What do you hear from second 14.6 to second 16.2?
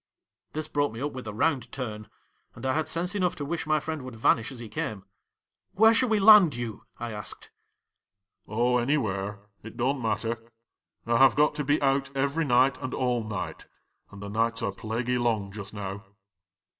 are plaguy long just now."